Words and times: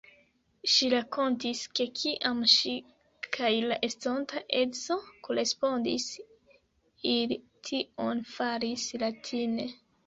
Ŝi 0.75 0.87
rakontis, 0.93 1.59
ke 1.79 1.85
kiam 1.99 2.41
ŝi 2.55 2.73
kaj 3.37 3.51
la 3.67 3.79
estonta 3.89 4.43
edzo 4.63 4.99
korespondis, 5.29 6.11
ili 7.15 7.41
tion 7.71 8.27
faris 8.37 8.93
latine. 9.07 9.75